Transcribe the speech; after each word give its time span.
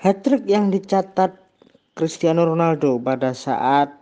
Hat-trick 0.00 0.48
yang 0.48 0.72
dicatat 0.72 1.36
Cristiano 1.92 2.48
Ronaldo 2.48 2.96
pada 2.96 3.36
saat 3.36 3.92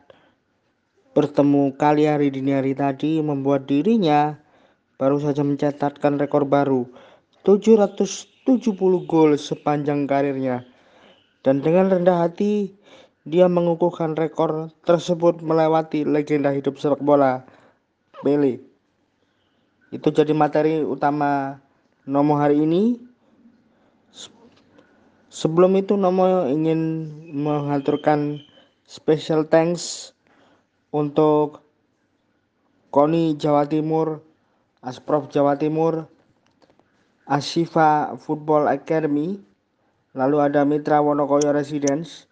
bertemu 1.11 1.75
kali 1.75 2.07
hari 2.07 2.31
dini 2.31 2.55
hari 2.55 2.79
tadi 2.79 3.19
membuat 3.19 3.67
dirinya 3.67 4.39
baru 4.95 5.19
saja 5.19 5.43
mencatatkan 5.43 6.23
rekor 6.23 6.47
baru 6.47 6.87
770 7.43 8.47
gol 9.11 9.35
sepanjang 9.35 10.07
karirnya. 10.07 10.63
Dan 11.43 11.67
dengan 11.67 11.91
rendah 11.91 12.31
hati 12.31 12.79
dia 13.27 13.51
mengukuhkan 13.51 14.15
rekor 14.15 14.71
tersebut 14.87 15.43
melewati 15.43 16.07
legenda 16.07 16.55
hidup 16.55 16.79
sepak 16.79 17.03
bola 17.03 17.43
Pele. 18.23 18.63
Itu 19.91 20.15
jadi 20.15 20.31
materi 20.31 20.79
utama 20.79 21.59
Nomo 22.07 22.39
hari 22.39 22.63
ini 22.63 23.08
Sebelum 25.39 25.79
itu 25.79 25.95
Nomo 25.95 26.51
ingin 26.51 27.07
mengaturkan 27.31 28.43
special 28.83 29.47
thanks 29.47 30.11
untuk 30.91 31.63
Koni 32.91 33.39
Jawa 33.39 33.71
Timur, 33.71 34.19
Asprof 34.83 35.31
Jawa 35.31 35.55
Timur, 35.55 36.11
Asifa 37.23 38.19
Football 38.19 38.67
Academy, 38.67 39.39
lalu 40.11 40.43
ada 40.43 40.67
Mitra 40.67 40.99
Wonokoyo 40.99 41.55
Residence, 41.55 42.27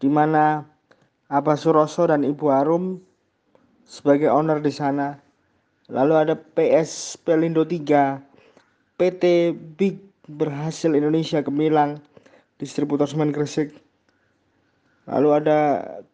di 0.00 0.08
mana 0.08 0.64
Abah 1.28 1.60
Suroso 1.60 2.08
dan 2.08 2.24
Ibu 2.24 2.48
Arum 2.48 2.96
sebagai 3.84 4.32
owner 4.32 4.56
di 4.64 4.72
sana. 4.72 5.20
Lalu 5.92 6.14
ada 6.16 6.34
PS 6.40 7.20
Pelindo 7.20 7.68
3, 7.68 8.24
PT 8.96 9.52
Big 9.76 10.00
Berhasil 10.24 10.96
Indonesia 10.96 11.44
Gemilang, 11.44 12.00
distributor 12.62 13.10
semen 13.10 13.34
Gresik. 13.34 13.74
Lalu 15.10 15.28
ada 15.34 15.60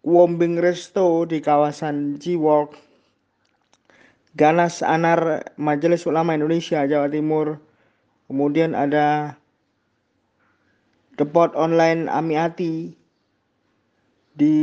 Wombing 0.01 0.57
Resto 0.57 1.29
di 1.29 1.45
kawasan 1.45 2.17
Ciwok. 2.17 2.73
Ganas 4.33 4.81
Anar 4.81 5.45
Majelis 5.61 6.09
Ulama 6.09 6.33
Indonesia 6.33 6.89
Jawa 6.89 7.13
Timur. 7.13 7.61
Kemudian 8.33 8.73
ada 8.73 9.37
Depot 11.21 11.53
Online 11.53 12.09
Amiati 12.09 12.97
di 14.33 14.57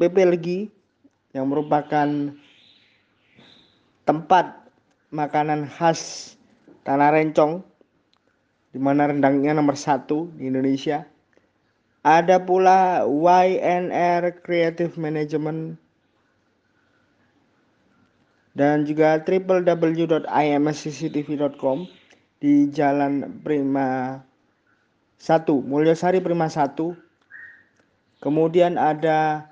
PP 0.00 0.16
Legi 0.24 0.60
yang 1.36 1.52
merupakan 1.52 2.08
tempat 4.08 4.46
makanan 5.12 5.68
khas 5.68 6.32
Tanah 6.86 7.12
Rencong 7.12 7.69
di 8.70 8.78
mana 8.78 9.10
rendangnya 9.10 9.50
nomor 9.54 9.74
satu 9.74 10.30
di 10.38 10.46
Indonesia. 10.46 11.06
Ada 12.00 12.40
pula 12.40 13.04
YNR 13.04 14.40
Creative 14.40 14.96
Management 14.96 15.76
dan 18.56 18.88
juga 18.88 19.20
www.imscctv.com 19.22 21.86
di 22.40 22.72
Jalan 22.72 23.44
Prima 23.44 24.16
1, 25.20 25.44
Mulyasari 25.68 26.24
Prima 26.24 26.48
1. 26.48 26.96
Kemudian 28.24 28.80
ada 28.80 29.44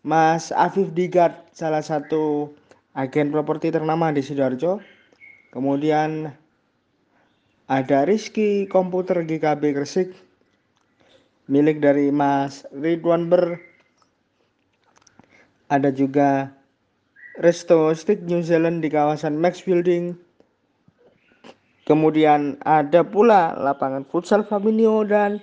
Mas 0.00 0.48
Afif 0.54 0.94
Digard, 0.96 1.36
salah 1.52 1.84
satu 1.84 2.56
agen 2.96 3.28
properti 3.28 3.68
ternama 3.68 4.08
di 4.14 4.24
Sidoarjo. 4.24 4.80
Kemudian 5.52 6.32
ada 7.66 8.06
Rizky 8.06 8.70
Komputer 8.70 9.26
GKB 9.26 9.74
Gresik 9.74 10.14
milik 11.46 11.78
dari 11.82 12.10
Mas 12.10 12.66
Ridwan 12.74 13.30
Ber. 13.30 13.58
Ada 15.66 15.90
juga 15.90 16.54
Resto 17.42 17.90
Stick 17.94 18.22
New 18.22 18.42
Zealand 18.42 18.82
di 18.82 18.90
kawasan 18.90 19.38
Max 19.38 19.66
Building. 19.66 20.14
Kemudian 21.86 22.58
ada 22.66 23.06
pula 23.06 23.54
lapangan 23.54 24.06
futsal 24.06 24.42
Fabinho 24.42 25.06
dan 25.06 25.38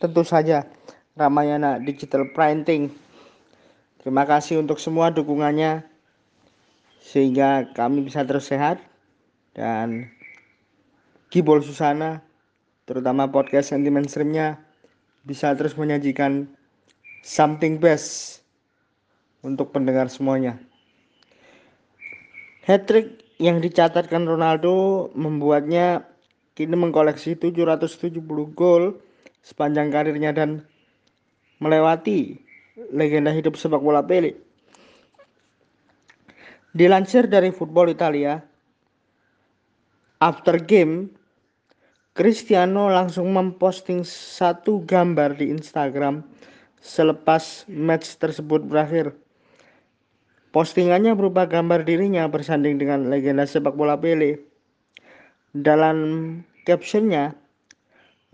tentu 0.00 0.24
saja 0.24 0.64
Ramayana 1.16 1.80
Digital 1.80 2.28
Printing. 2.36 2.92
Terima 4.00 4.24
kasih 4.24 4.60
untuk 4.60 4.80
semua 4.80 5.12
dukungannya 5.12 5.84
sehingga 7.00 7.68
kami 7.72 8.04
bisa 8.04 8.24
terus 8.24 8.48
sehat 8.48 8.80
dan 9.56 10.08
Kibol 11.30 11.62
Susana 11.62 12.26
terutama 12.90 13.30
podcast 13.30 13.70
sentimen 13.70 14.02
streamnya 14.02 14.58
bisa 15.22 15.54
terus 15.54 15.78
menyajikan 15.78 16.50
something 17.22 17.78
best 17.78 18.42
untuk 19.46 19.70
pendengar 19.70 20.10
semuanya. 20.10 20.58
Hat-trick 22.66 23.22
yang 23.38 23.62
dicatatkan 23.62 24.26
Ronaldo 24.26 25.08
membuatnya 25.14 26.02
kini 26.58 26.74
mengkoleksi 26.74 27.38
770 27.38 28.18
gol 28.58 28.98
sepanjang 29.46 29.94
karirnya 29.94 30.34
dan 30.34 30.66
melewati 31.62 32.42
legenda 32.90 33.30
hidup 33.30 33.54
sepak 33.54 33.78
bola 33.78 34.02
Pele. 34.02 34.34
Dilansir 36.74 37.30
dari 37.30 37.54
Football 37.54 37.94
Italia, 37.94 38.38
after 40.18 40.58
game 40.58 41.19
Cristiano 42.10 42.90
langsung 42.90 43.30
memposting 43.30 44.02
satu 44.02 44.82
gambar 44.82 45.38
di 45.38 45.46
Instagram 45.46 46.26
selepas 46.82 47.70
match 47.70 48.18
tersebut 48.18 48.66
berakhir. 48.66 49.14
Postingannya 50.50 51.14
berupa 51.14 51.46
gambar 51.46 51.86
dirinya 51.86 52.26
bersanding 52.26 52.82
dengan 52.82 53.06
legenda 53.06 53.46
sepak 53.46 53.78
bola 53.78 53.94
Pele. 53.94 54.42
Dalam 55.54 55.98
captionnya, 56.66 57.38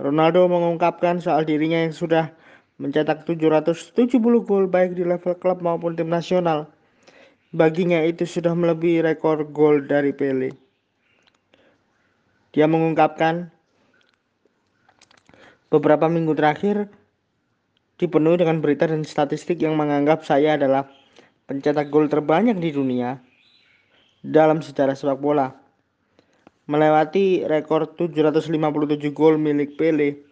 Ronaldo 0.00 0.48
mengungkapkan 0.48 1.20
soal 1.20 1.44
dirinya 1.44 1.76
yang 1.84 1.92
sudah 1.92 2.32
mencetak 2.81 3.28
770 3.28 4.16
gol 4.44 4.65
baik 4.65 4.97
di 4.97 5.04
level 5.04 5.36
klub 5.36 5.60
maupun 5.60 5.92
tim 5.97 6.09
nasional. 6.09 6.65
Baginya 7.53 8.00
itu 8.00 8.25
sudah 8.25 8.56
melebihi 8.56 9.04
rekor 9.04 9.44
gol 9.53 9.84
dari 9.84 10.16
Pele. 10.16 10.53
Dia 12.56 12.65
mengungkapkan, 12.65 13.53
Beberapa 15.66 16.06
minggu 16.06 16.32
terakhir 16.38 16.87
dipenuhi 17.99 18.38
dengan 18.38 18.62
berita 18.62 18.87
dan 18.87 19.03
statistik 19.03 19.59
yang 19.59 19.75
menganggap 19.75 20.22
saya 20.22 20.54
adalah 20.54 20.87
pencetak 21.50 21.91
gol 21.91 22.06
terbanyak 22.06 22.54
di 22.59 22.71
dunia 22.71 23.19
dalam 24.22 24.62
sejarah 24.62 24.94
sepak 24.94 25.19
bola. 25.19 25.54
Melewati 26.66 27.47
rekor 27.47 27.94
757 27.94 29.15
gol 29.15 29.38
milik 29.38 29.78
Pele. 29.78 30.22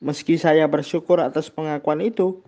Meski 0.00 0.40
saya 0.40 0.64
bersyukur 0.70 1.20
atas 1.20 1.50
pengakuan 1.52 2.00
itu, 2.00 2.40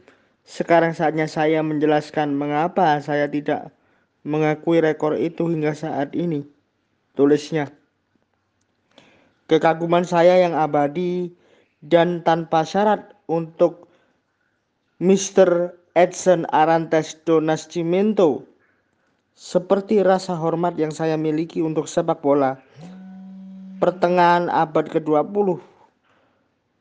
sekarang 0.47 0.95
saatnya 0.97 1.29
saya 1.29 1.61
menjelaskan 1.61 2.33
mengapa 2.33 2.99
saya 3.03 3.29
tidak 3.29 3.75
mengakui 4.23 4.79
rekor 4.79 5.19
itu 5.19 5.51
hingga 5.51 5.75
saat 5.75 6.15
ini. 6.15 6.47
Tulisnya. 7.13 7.69
Kekaguman 9.51 10.07
saya 10.07 10.39
yang 10.41 10.57
abadi 10.57 11.35
dan 11.83 12.23
tanpa 12.23 12.63
syarat 12.63 13.15
untuk 13.27 13.91
Mr. 15.03 15.75
Edson 15.99 16.47
Arantes 16.55 17.19
do 17.27 17.43
Nascimento 17.43 18.47
seperti 19.35 20.01
rasa 20.07 20.39
hormat 20.39 20.79
yang 20.79 20.95
saya 20.95 21.19
miliki 21.19 21.59
untuk 21.59 21.91
sepak 21.91 22.23
bola 22.23 22.57
pertengahan 23.83 24.47
abad 24.47 24.87
ke-20 24.87 25.59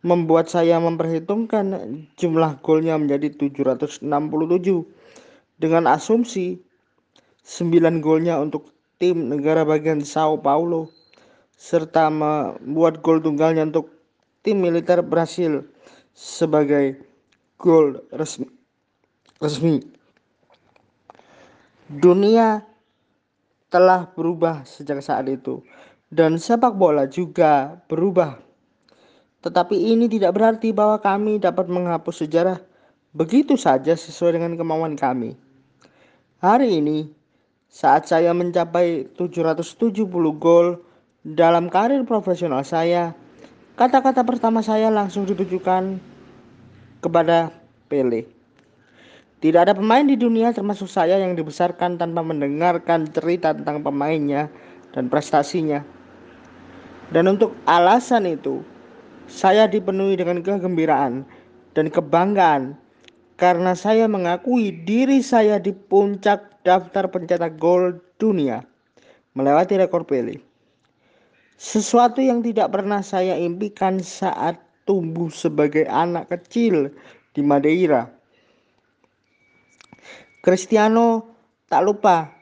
membuat 0.06 0.50
saya 0.50 0.78
memperhitungkan 0.78 1.74
jumlah 2.18 2.62
golnya 2.62 2.98
menjadi 2.98 3.34
767 3.38 4.06
dengan 5.58 5.84
asumsi 5.90 6.62
9 7.42 8.06
golnya 8.06 8.38
untuk 8.38 8.70
tim 9.02 9.34
negara 9.34 9.66
bagian 9.66 10.06
Sao 10.06 10.38
Paulo 10.38 10.94
serta 11.58 12.10
membuat 12.10 13.02
gol 13.02 13.22
tunggalnya 13.22 13.66
untuk 13.70 13.90
tim 14.42 14.58
militer 14.62 15.02
berhasil 15.06 15.66
sebagai 16.14 17.02
gol 17.58 18.02
resmi. 18.14 18.50
resmi. 19.42 19.82
Dunia 21.92 22.66
telah 23.72 24.10
berubah 24.12 24.64
sejak 24.68 25.00
saat 25.00 25.30
itu 25.32 25.64
dan 26.12 26.36
sepak 26.36 26.76
bola 26.76 27.08
juga 27.08 27.80
berubah. 27.88 28.38
Tetapi 29.42 29.74
ini 29.74 30.06
tidak 30.06 30.38
berarti 30.38 30.70
bahwa 30.70 31.02
kami 31.02 31.42
dapat 31.42 31.66
menghapus 31.66 32.28
sejarah 32.28 32.62
begitu 33.16 33.58
saja 33.58 33.96
sesuai 33.98 34.38
dengan 34.38 34.54
kemauan 34.54 34.94
kami. 34.94 35.34
Hari 36.42 36.78
ini, 36.78 37.10
saat 37.72 38.06
saya 38.10 38.36
mencapai 38.36 39.10
770 39.18 40.06
gol 40.38 40.82
dalam 41.22 41.72
karir 41.72 42.04
profesional 42.06 42.62
saya, 42.66 43.14
Kata-kata 43.82 44.22
pertama 44.22 44.62
saya 44.62 44.94
langsung 44.94 45.26
ditujukan 45.26 45.98
kepada 47.02 47.50
Pele. 47.90 48.30
Tidak 49.42 49.58
ada 49.58 49.74
pemain 49.74 50.06
di 50.06 50.14
dunia 50.14 50.54
termasuk 50.54 50.86
saya 50.86 51.18
yang 51.18 51.34
dibesarkan 51.34 51.98
tanpa 51.98 52.22
mendengarkan 52.22 53.10
cerita 53.10 53.58
tentang 53.58 53.82
pemainnya 53.82 54.54
dan 54.94 55.10
prestasinya. 55.10 55.82
Dan 57.10 57.26
untuk 57.26 57.58
alasan 57.66 58.30
itu, 58.30 58.62
saya 59.26 59.66
dipenuhi 59.66 60.14
dengan 60.14 60.46
kegembiraan 60.46 61.26
dan 61.74 61.90
kebanggaan 61.90 62.78
karena 63.42 63.74
saya 63.74 64.06
mengakui 64.06 64.86
diri 64.86 65.26
saya 65.26 65.58
di 65.58 65.74
puncak 65.74 66.62
daftar 66.62 67.10
pencetak 67.10 67.58
gol 67.58 67.98
dunia 68.22 68.62
melewati 69.34 69.82
rekor 69.82 70.06
Pele. 70.06 70.51
Sesuatu 71.62 72.26
yang 72.26 72.42
tidak 72.42 72.74
pernah 72.74 73.06
saya 73.06 73.38
impikan 73.38 74.02
saat 74.02 74.58
tumbuh 74.82 75.30
sebagai 75.30 75.86
anak 75.86 76.34
kecil 76.34 76.90
di 77.38 77.46
Madeira. 77.46 78.10
Cristiano 80.42 81.22
tak 81.70 81.86
lupa 81.86 82.34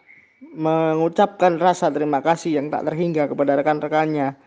mengucapkan 0.55 1.59
rasa 1.59 1.91
terima 1.91 2.23
kasih 2.23 2.63
yang 2.63 2.71
tak 2.71 2.87
terhingga 2.87 3.27
kepada 3.27 3.59
rekan-rekannya, 3.59 4.39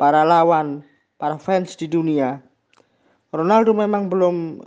para 0.00 0.24
lawan, 0.24 0.80
para 1.20 1.36
fans 1.36 1.76
di 1.76 1.84
dunia. 1.84 2.40
Ronaldo 3.28 3.76
memang 3.76 4.08
belum 4.08 4.64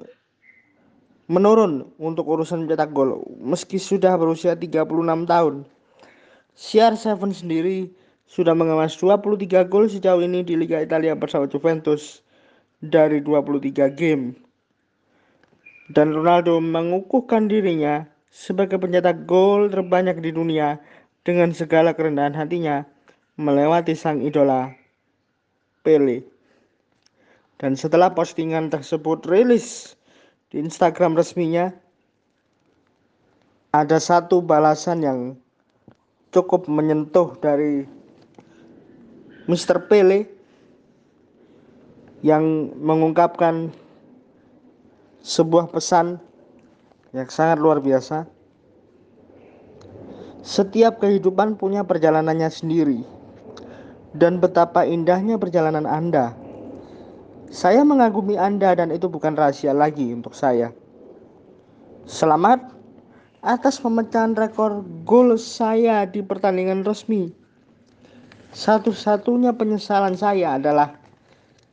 menurun 1.33 1.89
untuk 1.97 2.29
urusan 2.29 2.69
mencetak 2.69 2.93
gol 2.93 3.25
meski 3.41 3.81
sudah 3.81 4.13
berusia 4.21 4.53
36 4.53 4.85
tahun. 5.25 5.65
CR7 6.53 7.17
sendiri 7.33 7.89
sudah 8.31 8.55
mengemas 8.55 8.95
23 8.95 9.67
gol 9.67 9.91
sejauh 9.91 10.23
ini 10.23 10.39
di 10.39 10.55
Liga 10.55 10.79
Italia 10.79 11.11
bersama 11.19 11.51
Juventus 11.51 12.23
dari 12.79 13.19
23 13.19 13.91
game. 13.91 14.39
Dan 15.91 16.15
Ronaldo 16.15 16.63
mengukuhkan 16.63 17.51
dirinya 17.51 18.07
sebagai 18.31 18.79
pencetak 18.79 19.27
gol 19.27 19.67
terbanyak 19.67 20.23
di 20.23 20.31
dunia 20.31 20.79
dengan 21.27 21.51
segala 21.51 21.91
kerendahan 21.91 22.31
hatinya 22.31 22.87
melewati 23.35 23.99
sang 23.99 24.23
idola 24.23 24.71
Pele. 25.83 26.23
Dan 27.59 27.75
setelah 27.75 28.15
postingan 28.15 28.71
tersebut 28.71 29.27
rilis 29.27 29.99
di 30.55 30.63
Instagram 30.63 31.19
resminya 31.19 31.75
ada 33.75 33.99
satu 33.99 34.39
balasan 34.39 35.03
yang 35.03 35.19
cukup 36.31 36.71
menyentuh 36.71 37.35
dari 37.43 37.99
Mr. 39.51 39.83
Pele 39.91 40.31
yang 42.23 42.71
mengungkapkan 42.79 43.75
sebuah 45.19 45.67
pesan 45.67 46.15
yang 47.11 47.27
sangat 47.27 47.59
luar 47.59 47.83
biasa. 47.83 48.23
Setiap 50.39 51.03
kehidupan 51.03 51.59
punya 51.59 51.83
perjalanannya 51.83 52.47
sendiri, 52.47 53.03
dan 54.15 54.39
betapa 54.39 54.87
indahnya 54.87 55.35
perjalanan 55.35 55.83
Anda 55.83 56.33
saya 57.51 57.83
mengagumi 57.83 58.39
Anda 58.39 58.71
dan 58.79 58.95
itu 58.95 59.11
bukan 59.11 59.35
rahasia 59.35 59.75
lagi 59.75 60.07
untuk 60.15 60.31
saya. 60.31 60.71
Selamat 62.07 62.63
atas 63.43 63.75
pemecahan 63.75 64.31
rekor 64.39 64.87
gol 65.03 65.35
saya 65.35 66.07
di 66.07 66.23
pertandingan 66.23 66.87
resmi. 66.87 67.35
Satu-satunya 68.51 69.55
penyesalan 69.55 70.19
saya 70.19 70.59
adalah 70.59 70.95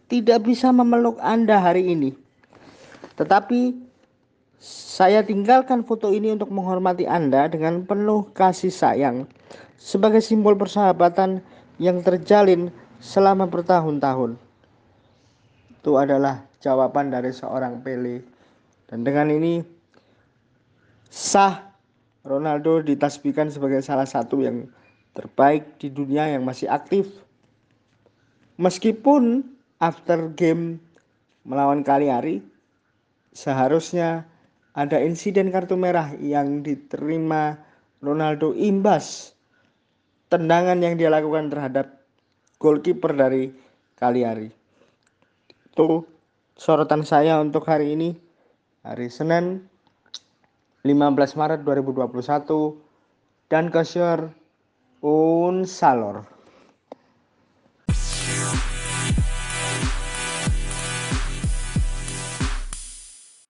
tidak 0.07 0.47
bisa 0.47 0.71
memeluk 0.71 1.19
Anda 1.19 1.59
hari 1.59 1.91
ini. 1.91 2.15
Tetapi 3.19 3.75
saya 4.63 5.23
tinggalkan 5.23 5.83
foto 5.83 6.11
ini 6.11 6.35
untuk 6.35 6.51
menghormati 6.55 7.07
Anda 7.07 7.51
dengan 7.51 7.83
penuh 7.83 8.31
kasih 8.35 8.71
sayang 8.71 9.27
sebagai 9.79 10.23
simbol 10.23 10.59
persahabatan 10.59 11.43
yang 11.79 12.03
terjalin 12.03 12.71
selama 12.99 13.47
bertahun-tahun. 13.47 14.35
Itu 15.79 15.95
adalah 15.99 16.43
jawaban 16.59 17.15
dari 17.15 17.31
seorang 17.31 17.83
Pele. 17.83 18.23
Dan 18.91 19.07
dengan 19.07 19.31
ini 19.31 19.63
sah 21.11 21.71
Ronaldo 22.27 22.83
ditasbihkan 22.83 23.51
sebagai 23.55 23.79
salah 23.83 24.07
satu 24.07 24.43
yang 24.43 24.67
terbaik 25.19 25.83
di 25.83 25.91
dunia 25.91 26.31
yang 26.31 26.47
masih 26.47 26.71
aktif. 26.71 27.11
Meskipun 28.55 29.43
after 29.83 30.31
game 30.39 30.79
melawan 31.43 31.83
Kaliari 31.83 32.39
seharusnya 33.35 34.23
ada 34.79 35.03
insiden 35.03 35.51
kartu 35.51 35.75
merah 35.75 36.15
yang 36.23 36.63
diterima 36.63 37.59
Ronaldo 37.99 38.55
imbas 38.55 39.35
tendangan 40.31 40.79
yang 40.79 40.95
dia 40.95 41.11
lakukan 41.11 41.51
terhadap 41.51 41.99
goalkeeper 42.63 43.11
dari 43.15 43.51
Kaliari 43.99 44.55
itu 45.79 46.03
sorotan 46.59 47.07
saya 47.07 47.39
untuk 47.39 47.63
hari 47.67 47.95
ini 47.95 48.19
hari 48.83 49.07
Senin 49.07 49.63
15 50.83 51.39
Maret 51.39 51.63
2021 51.63 52.11
dan 53.47 53.71
un 55.01 55.67
salor. 55.67 56.38